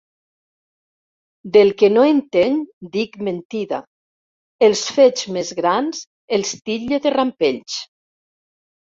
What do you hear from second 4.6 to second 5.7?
els fets més